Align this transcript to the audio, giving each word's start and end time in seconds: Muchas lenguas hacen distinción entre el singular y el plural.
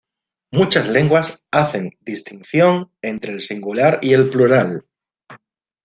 Muchas 0.51 0.87
lenguas 0.89 1.43
hacen 1.51 1.91
distinción 2.01 2.91
entre 3.03 3.33
el 3.33 3.41
singular 3.41 3.99
y 4.01 4.13
el 4.13 4.31
plural. 4.31 4.83